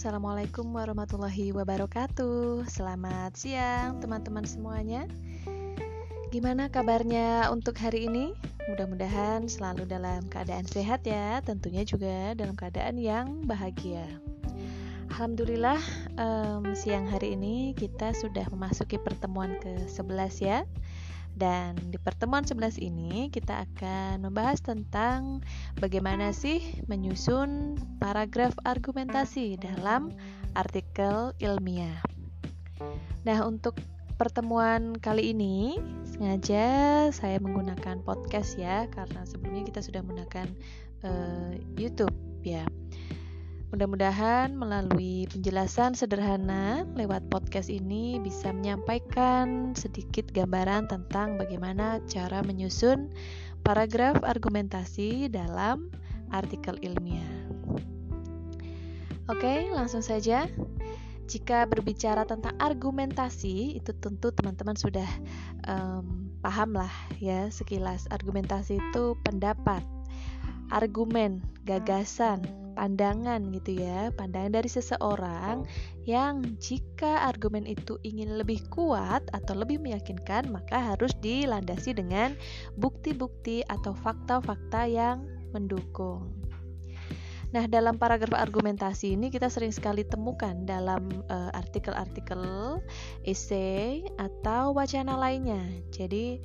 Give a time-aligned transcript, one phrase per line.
[0.00, 2.64] Assalamualaikum warahmatullahi wabarakatuh.
[2.72, 5.04] Selamat siang, teman-teman semuanya.
[6.32, 8.32] Gimana kabarnya untuk hari ini?
[8.72, 14.08] Mudah-mudahan selalu dalam keadaan sehat ya, tentunya juga dalam keadaan yang bahagia.
[15.12, 15.76] Alhamdulillah,
[16.16, 20.64] um, siang hari ini kita sudah memasuki pertemuan ke-11 ya.
[21.40, 25.40] Dan di pertemuan 11 ini kita akan membahas tentang
[25.80, 30.12] bagaimana sih menyusun paragraf argumentasi dalam
[30.52, 32.04] artikel ilmiah.
[33.24, 33.80] Nah, untuk
[34.20, 40.44] pertemuan kali ini sengaja saya menggunakan podcast ya karena sebelumnya kita sudah menggunakan
[41.08, 42.12] uh, YouTube
[42.44, 42.68] ya.
[43.70, 53.14] Mudah-mudahan melalui penjelasan sederhana lewat podcast ini bisa menyampaikan sedikit gambaran tentang bagaimana cara menyusun
[53.62, 55.86] paragraf argumentasi dalam
[56.34, 57.30] artikel ilmiah.
[59.30, 60.50] Oke, langsung saja.
[61.30, 65.06] Jika berbicara tentang argumentasi, itu tentu teman-teman sudah
[65.70, 66.90] um, paham lah
[67.22, 68.10] ya sekilas.
[68.10, 69.86] Argumentasi itu pendapat,
[70.74, 75.68] argumen, gagasan, pandangan gitu ya, pandangan dari seseorang
[76.08, 82.32] yang jika argumen itu ingin lebih kuat atau lebih meyakinkan, maka harus dilandasi dengan
[82.80, 86.32] bukti-bukti atau fakta-fakta yang mendukung.
[87.50, 92.78] Nah, dalam paragraf argumentasi ini kita sering sekali temukan dalam eh, artikel-artikel uh,
[93.26, 95.58] esai atau wacana lainnya.
[95.90, 96.38] Jadi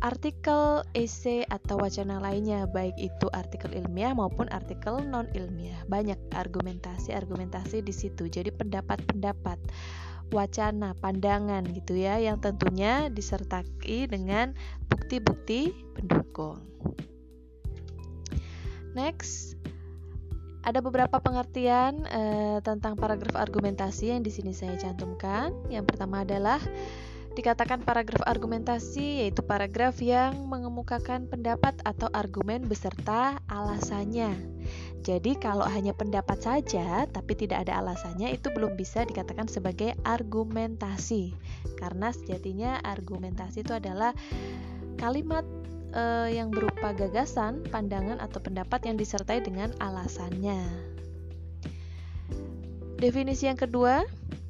[0.00, 5.78] artikel, esai, atau wacana lainnya, baik itu artikel ilmiah maupun artikel non ilmiah.
[5.90, 8.30] Banyak argumentasi-argumentasi di situ.
[8.30, 9.58] Jadi pendapat-pendapat,
[10.30, 14.54] wacana, pandangan gitu ya, yang tentunya disertai dengan
[14.86, 16.62] bukti-bukti pendukung.
[18.94, 19.58] Next,
[20.66, 25.54] ada beberapa pengertian eh, tentang paragraf argumentasi yang di sini saya cantumkan.
[25.72, 26.60] Yang pertama adalah
[27.38, 34.34] Dikatakan paragraf argumentasi yaitu paragraf yang mengemukakan pendapat atau argumen beserta alasannya.
[35.06, 41.30] Jadi kalau hanya pendapat saja tapi tidak ada alasannya itu belum bisa dikatakan sebagai argumentasi.
[41.78, 44.10] Karena sejatinya argumentasi itu adalah
[44.98, 45.46] kalimat
[45.94, 50.58] e, yang berupa gagasan, pandangan atau pendapat yang disertai dengan alasannya.
[52.98, 54.02] Definisi yang kedua,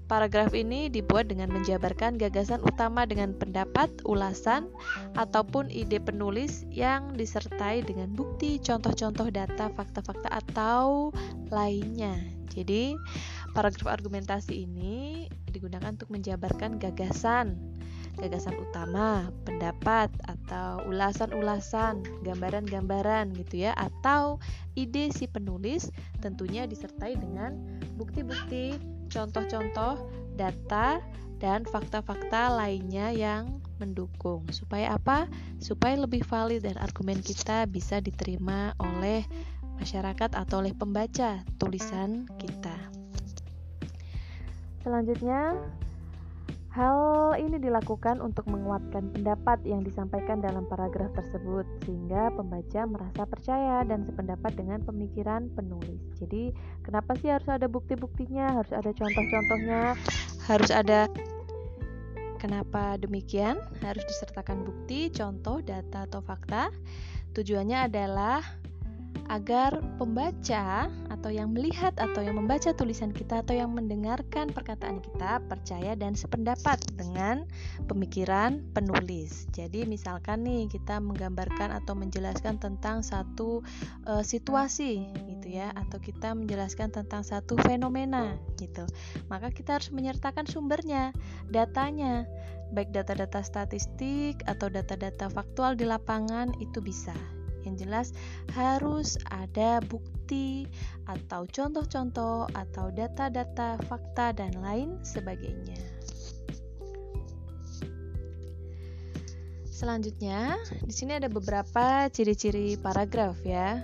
[0.09, 4.73] Paragraf ini dibuat dengan menjabarkan gagasan utama dengan pendapat, ulasan,
[5.21, 11.13] ataupun ide penulis yang disertai dengan bukti, contoh-contoh data, fakta-fakta, atau
[11.53, 12.17] lainnya.
[12.49, 12.97] Jadi,
[13.53, 17.61] paragraf argumentasi ini digunakan untuk menjabarkan gagasan,
[18.17, 24.41] gagasan utama, pendapat, atau ulasan-ulasan, gambaran-gambaran gitu ya, atau
[24.73, 25.93] ide si penulis
[26.25, 27.61] tentunya disertai dengan
[28.01, 30.07] bukti-bukti contoh-contoh
[30.39, 31.03] data
[31.39, 34.47] dan fakta-fakta lainnya yang mendukung.
[34.51, 35.31] Supaya apa?
[35.63, 39.23] Supaya lebih valid dan argumen kita bisa diterima oleh
[39.79, 42.75] masyarakat atau oleh pembaca tulisan kita.
[44.83, 45.55] Selanjutnya,
[46.69, 53.83] Hal ini dilakukan untuk menguatkan pendapat yang disampaikan dalam paragraf tersebut sehingga pembaca merasa percaya
[53.89, 55.99] dan sependapat dengan pemikiran penulis.
[56.21, 56.53] Jadi,
[56.85, 59.97] kenapa sih harus ada bukti-buktinya, harus ada contoh-contohnya,
[60.45, 61.09] harus ada
[62.39, 63.59] Kenapa demikian?
[63.83, 66.71] Harus disertakan bukti, contoh, data atau fakta.
[67.35, 68.47] Tujuannya adalah
[69.29, 75.45] agar pembaca atau yang melihat atau yang membaca tulisan kita atau yang mendengarkan perkataan kita
[75.45, 77.45] percaya dan sependapat dengan
[77.85, 79.45] pemikiran penulis.
[79.53, 83.61] Jadi misalkan nih kita menggambarkan atau menjelaskan tentang satu
[84.09, 88.89] uh, situasi gitu ya atau kita menjelaskan tentang satu fenomena gitu.
[89.29, 91.13] Maka kita harus menyertakan sumbernya,
[91.53, 92.25] datanya
[92.73, 97.17] baik data-data statistik atau data-data faktual di lapangan itu bisa
[97.69, 98.17] yang jelas
[98.57, 100.65] harus ada bukti
[101.05, 105.77] atau contoh-contoh atau data-data fakta dan lain sebagainya.
[109.79, 113.79] Selanjutnya, di sini ada beberapa ciri-ciri paragraf ya.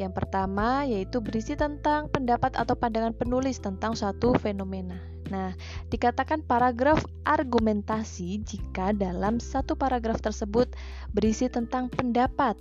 [0.00, 4.98] Yang pertama yaitu berisi tentang pendapat atau pandangan penulis tentang suatu fenomena.
[5.30, 5.54] Nah,
[5.94, 10.74] dikatakan paragraf argumentasi jika dalam satu paragraf tersebut
[11.14, 12.58] berisi tentang pendapat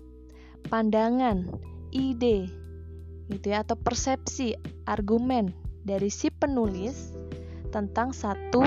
[0.68, 1.48] pandangan,
[1.96, 2.50] ide,
[3.32, 4.54] gitu ya, atau persepsi,
[4.86, 7.16] argumen dari si penulis
[7.72, 8.60] tentang satu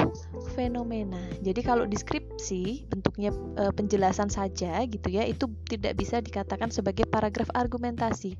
[0.56, 1.20] fenomena.
[1.44, 7.52] Jadi kalau deskripsi bentuknya e, penjelasan saja gitu ya, itu tidak bisa dikatakan sebagai paragraf
[7.52, 8.34] argumentasi.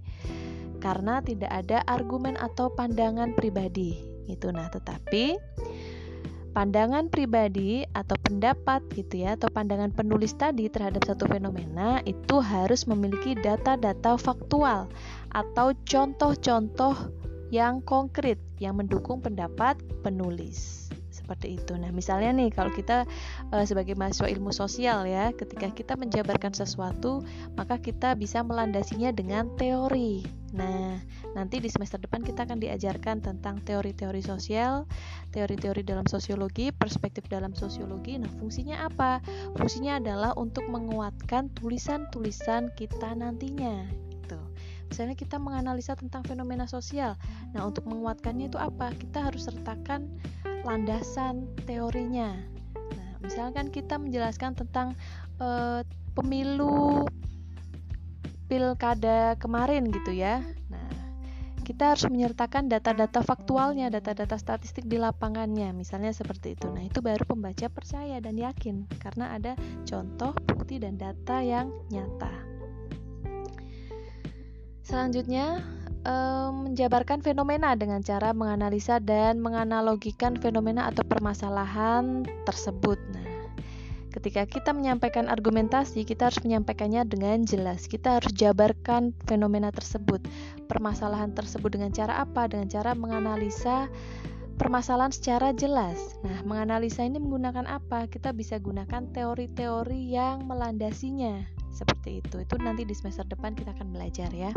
[0.85, 4.05] karena tidak ada argumen atau pandangan pribadi.
[4.29, 5.33] Itu nah, tetapi
[6.55, 12.87] pandangan pribadi atau pendapat gitu ya atau pandangan penulis tadi terhadap satu fenomena itu harus
[12.87, 14.87] memiliki data-data faktual
[15.35, 16.95] atau contoh-contoh
[17.51, 19.75] yang konkret yang mendukung pendapat
[20.07, 20.94] penulis
[21.25, 21.73] seperti itu.
[21.81, 23.09] Nah, misalnya nih kalau kita
[23.49, 27.25] e, sebagai mahasiswa ilmu sosial ya, ketika kita menjabarkan sesuatu,
[27.57, 30.45] maka kita bisa melandasinya dengan teori.
[30.55, 31.03] Nah,
[31.35, 34.87] nanti di semester depan kita akan diajarkan tentang teori-teori sosial,
[35.35, 38.21] teori-teori dalam sosiologi, perspektif dalam sosiologi.
[38.21, 39.19] Nah, fungsinya apa?
[39.59, 43.83] Fungsinya adalah untuk menguatkan tulisan-tulisan kita nantinya.
[44.15, 44.39] Gitu.
[44.95, 47.19] Misalnya kita menganalisa tentang fenomena sosial.
[47.51, 48.95] Nah, untuk menguatkannya itu apa?
[48.95, 50.07] Kita harus sertakan
[50.65, 52.33] landasan teorinya.
[52.75, 54.97] Nah, misalkan kita menjelaskan tentang
[55.39, 55.85] uh,
[56.17, 57.05] pemilu
[58.49, 60.41] pilkada kemarin gitu ya.
[60.73, 60.89] Nah,
[61.65, 66.69] kita harus menyertakan data-data faktualnya, data-data statistik di lapangannya, misalnya seperti itu.
[66.69, 69.53] Nah, itu baru pembaca percaya dan yakin karena ada
[69.89, 72.33] contoh, bukti dan data yang nyata.
[74.85, 75.65] Selanjutnya,
[76.05, 83.01] menjabarkan fenomena dengan cara menganalisa dan menganalogikan fenomena atau permasalahan tersebut.
[83.17, 83.25] Nah,
[84.13, 87.89] ketika kita menyampaikan argumentasi, kita harus menyampaikannya dengan jelas.
[87.89, 90.21] Kita harus jabarkan fenomena tersebut,
[90.69, 92.53] permasalahan tersebut dengan cara apa?
[92.53, 93.89] Dengan cara menganalisa
[94.61, 95.99] permasalahan secara jelas.
[96.21, 98.07] Nah, menganalisa ini menggunakan apa?
[98.13, 101.43] Kita bisa gunakan teori-teori yang melandasinya.
[101.75, 102.39] Seperti itu.
[102.39, 104.55] Itu nanti di semester depan kita akan belajar ya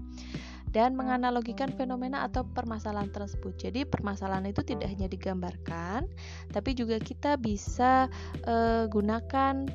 [0.78, 3.58] dan menganalogikan fenomena atau permasalahan tersebut.
[3.58, 6.06] Jadi permasalahan itu tidak hanya digambarkan,
[6.54, 8.06] tapi juga kita bisa
[8.46, 9.66] uh, gunakan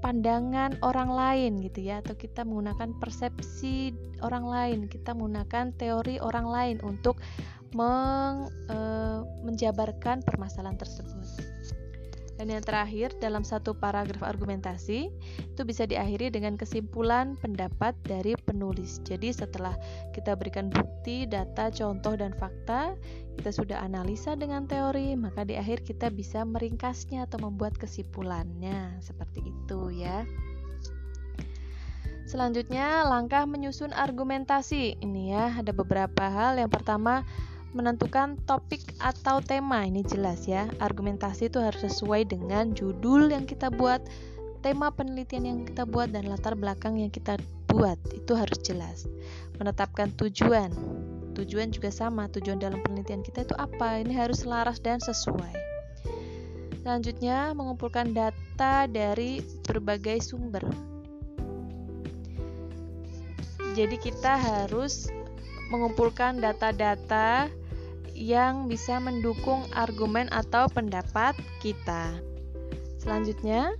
[0.00, 3.92] pandangan orang lain gitu ya atau kita menggunakan persepsi
[4.24, 7.20] orang lain, kita menggunakan teori orang lain untuk
[7.76, 11.12] meng, uh, menjabarkan permasalahan tersebut.
[12.38, 15.10] Dan yang terakhir, dalam satu paragraf argumentasi,
[15.42, 19.02] itu bisa diakhiri dengan kesimpulan pendapat dari penulis.
[19.02, 19.74] Jadi setelah
[20.14, 22.94] kita berikan bukti, data, contoh, dan fakta,
[23.42, 29.02] kita sudah analisa dengan teori, maka di akhir kita bisa meringkasnya atau membuat kesimpulannya.
[29.02, 30.22] Seperti itu ya.
[32.30, 35.00] Selanjutnya, langkah menyusun argumentasi.
[35.02, 36.60] Ini ya, ada beberapa hal.
[36.60, 37.26] Yang pertama,
[37.78, 39.86] menentukan topik atau tema.
[39.86, 44.02] Ini jelas ya argumentasi itu harus sesuai dengan judul yang kita buat
[44.66, 47.38] tema penelitian yang kita buat dan latar belakang yang kita
[47.70, 47.94] buat.
[48.10, 49.06] Itu harus jelas.
[49.62, 50.74] Menetapkan tujuan.
[51.38, 54.02] Tujuan juga sama tujuan dalam penelitian kita itu apa?
[54.02, 55.54] Ini harus selaras dan sesuai.
[56.82, 60.66] Selanjutnya mengumpulkan data dari berbagai sumber.
[63.78, 65.06] Jadi kita harus
[65.70, 67.46] mengumpulkan data-data
[68.18, 72.18] yang bisa mendukung argumen atau pendapat kita.
[72.98, 73.78] Selanjutnya,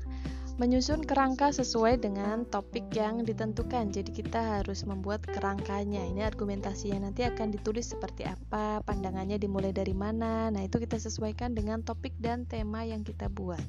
[0.58, 3.94] menyusun kerangka sesuai dengan topik yang ditentukan.
[3.94, 6.02] Jadi kita harus membuat kerangkanya.
[6.02, 10.50] Ini argumentasinya nanti akan ditulis seperti apa, pandangannya dimulai dari mana.
[10.50, 13.62] Nah, itu kita sesuaikan dengan topik dan tema yang kita buat.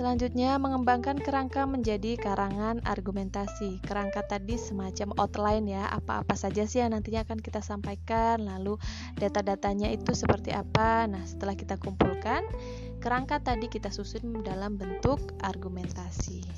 [0.00, 3.84] Selanjutnya, mengembangkan kerangka menjadi karangan argumentasi.
[3.84, 8.80] Kerangka tadi semacam outline ya, apa-apa saja sih yang nantinya akan kita sampaikan, lalu
[9.20, 11.04] data-datanya itu seperti apa.
[11.04, 12.48] Nah, setelah kita kumpulkan,
[13.04, 16.48] kerangka tadi kita susun dalam bentuk argumentasi.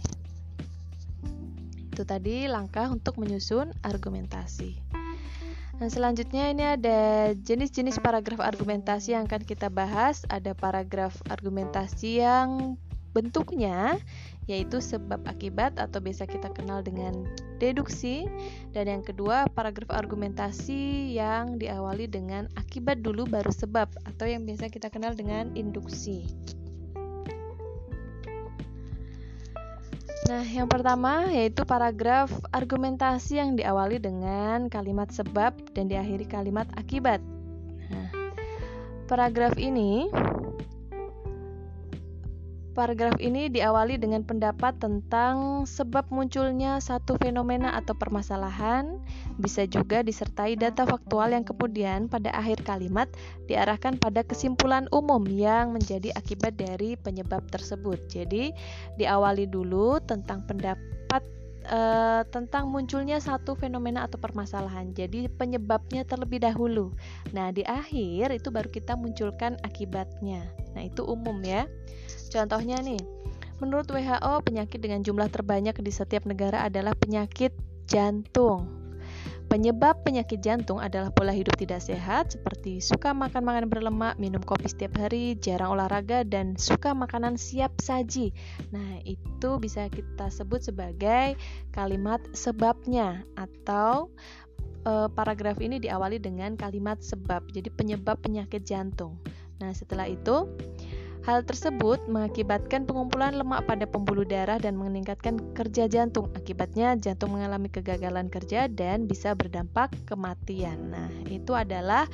[1.90, 4.78] Itu tadi langkah untuk menyusun argumentasi.
[5.82, 10.22] Nah, selanjutnya ini ada jenis-jenis paragraf argumentasi yang akan kita bahas.
[10.30, 12.78] Ada paragraf argumentasi yang
[13.12, 14.00] bentuknya
[14.50, 17.14] yaitu sebab akibat atau biasa kita kenal dengan
[17.62, 18.26] deduksi
[18.74, 24.66] dan yang kedua paragraf argumentasi yang diawali dengan akibat dulu baru sebab atau yang biasa
[24.66, 26.26] kita kenal dengan induksi.
[30.22, 37.18] Nah, yang pertama yaitu paragraf argumentasi yang diawali dengan kalimat sebab dan diakhiri kalimat akibat.
[37.90, 38.08] Nah,
[39.10, 40.08] paragraf ini
[42.72, 48.96] Paragraf ini diawali dengan pendapat tentang sebab munculnya satu fenomena atau permasalahan,
[49.36, 53.12] bisa juga disertai data faktual yang kemudian pada akhir kalimat
[53.44, 58.08] diarahkan pada kesimpulan umum yang menjadi akibat dari penyebab tersebut.
[58.08, 58.56] Jadi,
[58.96, 61.20] diawali dulu tentang pendapat
[61.68, 61.78] e,
[62.32, 64.96] tentang munculnya satu fenomena atau permasalahan.
[64.96, 66.88] Jadi, penyebabnya terlebih dahulu.
[67.36, 70.48] Nah, di akhir itu baru kita munculkan akibatnya.
[70.72, 71.68] Nah, itu umum ya.
[72.32, 73.00] Contohnya nih,
[73.60, 77.52] menurut WHO penyakit dengan jumlah terbanyak di setiap negara adalah penyakit
[77.84, 78.82] jantung.
[79.52, 84.64] Penyebab penyakit jantung adalah pola hidup tidak sehat seperti suka makan makanan berlemak, minum kopi
[84.64, 88.32] setiap hari, jarang olahraga dan suka makanan siap saji.
[88.72, 91.36] Nah, itu bisa kita sebut sebagai
[91.68, 94.08] kalimat sebabnya atau
[94.88, 97.44] e, paragraf ini diawali dengan kalimat sebab.
[97.52, 99.20] Jadi penyebab penyakit jantung.
[99.60, 100.48] Nah, setelah itu
[101.22, 106.26] Hal tersebut mengakibatkan pengumpulan lemak pada pembuluh darah dan meningkatkan kerja jantung.
[106.34, 110.90] Akibatnya jantung mengalami kegagalan kerja dan bisa berdampak kematian.
[110.90, 112.10] Nah, itu adalah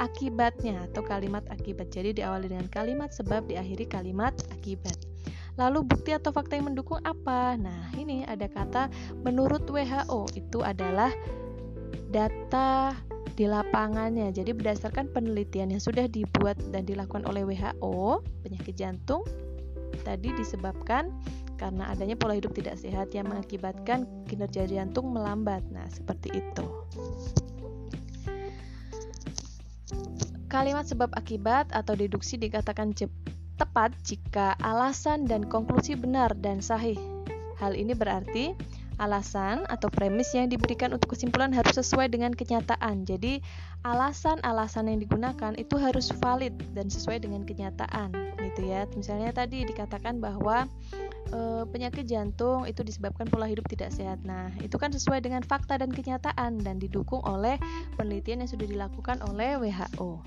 [0.00, 1.92] akibatnya atau kalimat akibat.
[1.92, 4.96] Jadi diawali dengan kalimat sebab diakhiri kalimat akibat.
[5.60, 7.60] Lalu bukti atau fakta yang mendukung apa?
[7.60, 8.88] Nah, ini ada kata
[9.20, 11.12] menurut WHO itu adalah
[12.08, 12.92] data
[13.36, 14.32] di lapangannya.
[14.32, 19.22] Jadi berdasarkan penelitian yang sudah dibuat dan dilakukan oleh WHO, penyakit jantung
[20.02, 21.10] tadi disebabkan
[21.56, 25.64] karena adanya pola hidup tidak sehat yang mengakibatkan kinerja jantung melambat.
[25.72, 26.66] Nah, seperti itu.
[30.46, 32.94] Kalimat sebab akibat atau deduksi dikatakan
[33.56, 36.96] tepat jika alasan dan konklusi benar dan sahih.
[37.56, 38.52] Hal ini berarti
[38.96, 43.04] Alasan atau premis yang diberikan untuk kesimpulan harus sesuai dengan kenyataan.
[43.04, 43.44] Jadi,
[43.84, 48.08] alasan-alasan yang digunakan itu harus valid dan sesuai dengan kenyataan,
[48.40, 48.88] gitu ya.
[48.96, 50.64] Misalnya tadi dikatakan bahwa
[51.28, 54.24] e, penyakit jantung itu disebabkan pola hidup tidak sehat.
[54.24, 57.60] Nah, itu kan sesuai dengan fakta dan kenyataan dan didukung oleh
[58.00, 60.24] penelitian yang sudah dilakukan oleh WHO.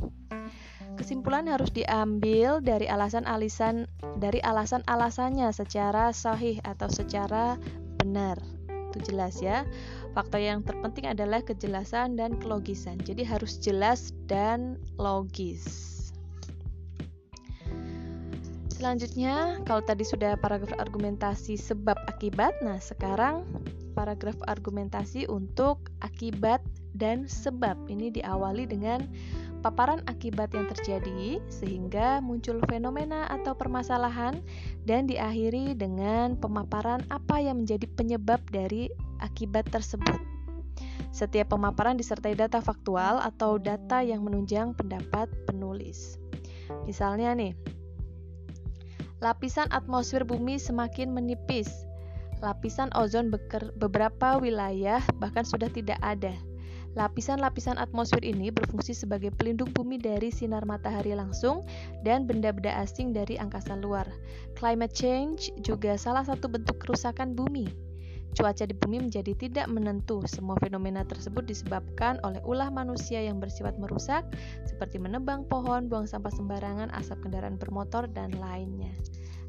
[1.00, 3.88] Kesimpulan harus diambil dari alasan-alasan
[4.20, 7.56] dari alasan-alasannya secara sahih atau secara
[8.00, 8.59] benar
[9.06, 9.68] jelas ya.
[10.18, 12.98] Faktor yang terpenting adalah kejelasan dan kelogisan.
[13.02, 15.88] Jadi harus jelas dan logis.
[18.80, 23.44] Selanjutnya, kalau tadi sudah paragraf argumentasi sebab akibat, nah sekarang
[23.92, 26.64] paragraf argumentasi untuk akibat
[26.96, 27.76] dan sebab.
[27.92, 29.04] Ini diawali dengan
[29.60, 34.40] paparan akibat yang terjadi sehingga muncul fenomena atau permasalahan
[34.88, 38.88] dan diakhiri dengan pemaparan apa yang menjadi penyebab dari
[39.20, 40.18] akibat tersebut.
[41.12, 46.16] Setiap pemaparan disertai data faktual atau data yang menunjang pendapat penulis.
[46.88, 47.54] Misalnya nih,
[49.20, 51.68] lapisan atmosfer bumi semakin menipis.
[52.40, 53.28] Lapisan ozon
[53.76, 56.32] beberapa wilayah bahkan sudah tidak ada
[57.00, 61.64] Lapisan-lapisan atmosfer ini berfungsi sebagai pelindung bumi dari sinar matahari langsung
[62.04, 64.04] dan benda-benda asing dari angkasa luar.
[64.60, 67.72] Climate change juga salah satu bentuk kerusakan bumi.
[68.36, 70.28] Cuaca di bumi menjadi tidak menentu.
[70.28, 74.28] Semua fenomena tersebut disebabkan oleh ulah manusia yang bersifat merusak,
[74.68, 78.92] seperti menebang pohon, buang sampah sembarangan, asap kendaraan bermotor, dan lainnya.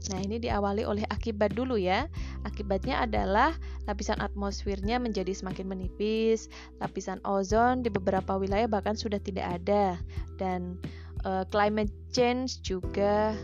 [0.08, 2.08] Nah, ini diawali oleh akibat dulu ya.
[2.48, 3.52] Akibatnya adalah
[3.84, 6.48] lapisan atmosfernya menjadi semakin menipis,
[6.80, 10.00] lapisan ozon di beberapa wilayah bahkan sudah tidak ada
[10.40, 10.80] dan
[11.28, 13.36] uh, climate change juga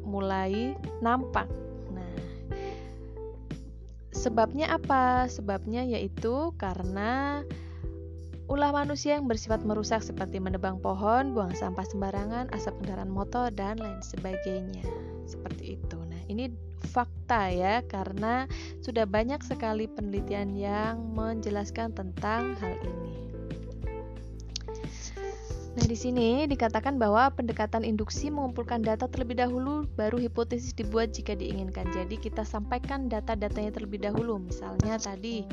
[0.00, 0.72] mulai
[1.04, 1.44] nampak.
[1.92, 2.16] Nah,
[4.16, 5.28] sebabnya apa?
[5.28, 7.44] Sebabnya yaitu karena
[8.50, 13.78] ulah manusia yang bersifat merusak seperti menebang pohon, buang sampah sembarangan, asap kendaraan motor, dan
[13.78, 14.82] lain sebagainya
[15.30, 15.98] seperti itu.
[16.02, 16.50] Nah, ini
[16.90, 18.50] fakta ya karena
[18.82, 23.14] sudah banyak sekali penelitian yang menjelaskan tentang hal ini.
[25.70, 31.38] Nah, di sini dikatakan bahwa pendekatan induksi mengumpulkan data terlebih dahulu, baru hipotesis dibuat jika
[31.38, 31.86] diinginkan.
[31.94, 34.42] Jadi, kita sampaikan data-datanya terlebih dahulu.
[34.42, 35.46] Misalnya tadi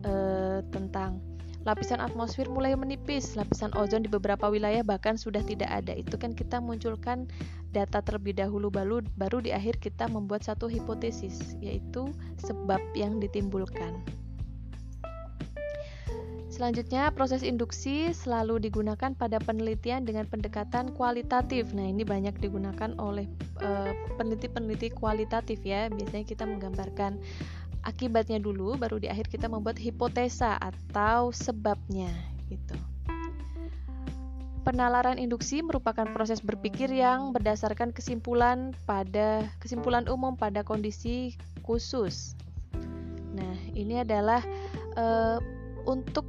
[0.00, 1.29] eh, tentang
[1.68, 5.92] lapisan atmosfer mulai menipis, lapisan ozon di beberapa wilayah bahkan sudah tidak ada.
[5.92, 7.28] Itu kan kita munculkan
[7.70, 14.00] data terlebih dahulu baru baru di akhir kita membuat satu hipotesis yaitu sebab yang ditimbulkan.
[16.50, 21.72] Selanjutnya, proses induksi selalu digunakan pada penelitian dengan pendekatan kualitatif.
[21.72, 23.24] Nah, ini banyak digunakan oleh
[23.64, 25.88] eh, peneliti-peneliti uh, kualitatif ya.
[25.88, 27.16] Biasanya kita menggambarkan
[27.82, 32.10] akibatnya dulu baru di akhir kita membuat hipotesa atau sebabnya
[32.50, 32.76] gitu.
[34.60, 41.32] Penalaran induksi merupakan proses berpikir yang berdasarkan kesimpulan pada kesimpulan umum pada kondisi
[41.64, 42.36] khusus.
[43.32, 44.44] Nah, ini adalah
[45.00, 45.40] uh,
[45.88, 46.28] untuk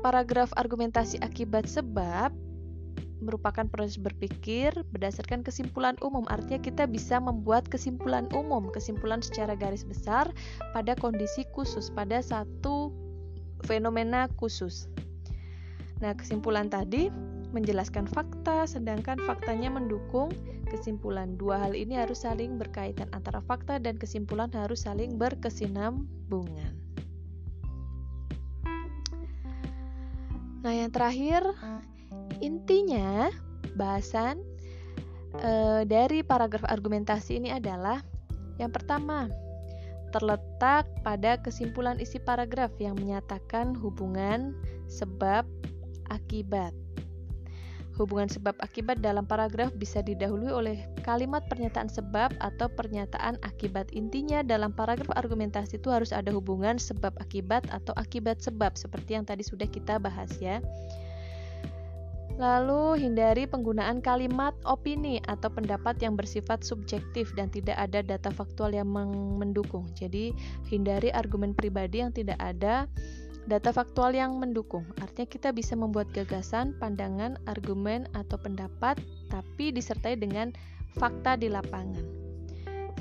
[0.00, 2.30] paragraf argumentasi akibat sebab
[3.20, 6.24] merupakan proses berpikir berdasarkan kesimpulan umum.
[6.32, 10.32] Artinya kita bisa membuat kesimpulan umum, kesimpulan secara garis besar
[10.72, 12.90] pada kondisi khusus, pada satu
[13.64, 14.88] fenomena khusus.
[16.00, 17.12] Nah, kesimpulan tadi
[17.52, 20.32] menjelaskan fakta, sedangkan faktanya mendukung
[20.70, 21.36] kesimpulan.
[21.36, 26.72] Dua hal ini harus saling berkaitan antara fakta dan kesimpulan harus saling berkesinambungan.
[30.60, 31.40] Nah, yang terakhir
[32.40, 33.28] intinya
[33.76, 34.40] bahasan
[35.36, 38.02] e, dari paragraf argumentasi ini adalah
[38.60, 39.32] yang pertama,
[40.12, 44.52] terletak pada kesimpulan isi paragraf yang menyatakan hubungan
[44.84, 45.48] sebab
[46.12, 46.76] akibat.
[47.96, 53.92] Hubungan sebab akibat dalam paragraf bisa didahului oleh kalimat pernyataan sebab atau pernyataan akibat.
[53.92, 59.28] Intinya dalam paragraf argumentasi itu harus ada hubungan sebab akibat atau akibat sebab seperti yang
[59.28, 60.64] tadi sudah kita bahas ya.
[62.40, 68.72] Lalu hindari penggunaan kalimat opini atau pendapat yang bersifat subjektif dan tidak ada data faktual
[68.72, 68.88] yang
[69.36, 69.84] mendukung.
[69.92, 70.32] Jadi
[70.72, 72.88] hindari argumen pribadi yang tidak ada
[73.44, 74.88] data faktual yang mendukung.
[75.04, 78.96] Artinya kita bisa membuat gagasan, pandangan, argumen, atau pendapat,
[79.28, 80.56] tapi disertai dengan
[80.96, 82.04] fakta di lapangan.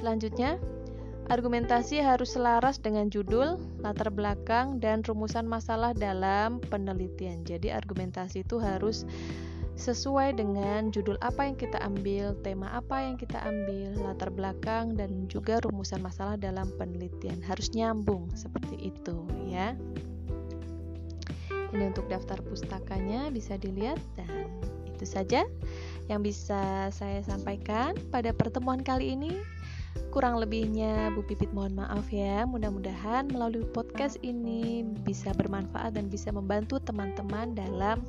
[0.03, 0.59] Selanjutnya,
[1.29, 7.45] argumentasi harus selaras dengan judul, latar belakang, dan rumusan masalah dalam penelitian.
[7.45, 9.05] Jadi argumentasi itu harus
[9.79, 15.29] sesuai dengan judul apa yang kita ambil, tema apa yang kita ambil, latar belakang, dan
[15.31, 17.39] juga rumusan masalah dalam penelitian.
[17.45, 19.77] Harus nyambung seperti itu, ya.
[21.69, 24.49] Ini untuk daftar pustakanya bisa dilihat dan
[24.89, 25.45] itu saja
[26.09, 29.37] yang bisa saya sampaikan pada pertemuan kali ini.
[30.07, 32.47] Kurang lebihnya Bu Pipit mohon maaf ya.
[32.47, 37.99] Mudah-mudahan melalui podcast ini bisa bermanfaat dan bisa membantu teman-teman dalam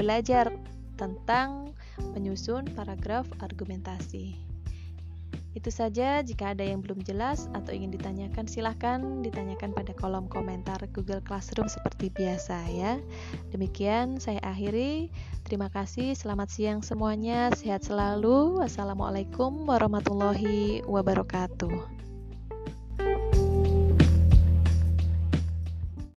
[0.00, 0.48] belajar
[0.96, 1.76] tentang
[2.16, 4.45] menyusun paragraf argumentasi.
[5.56, 10.76] Itu saja, jika ada yang belum jelas atau ingin ditanyakan, silahkan ditanyakan pada kolom komentar
[10.92, 13.00] Google Classroom seperti biasa ya.
[13.56, 15.08] Demikian saya akhiri.
[15.48, 18.60] Terima kasih, selamat siang semuanya, sehat selalu.
[18.60, 22.05] Wassalamualaikum warahmatullahi wabarakatuh.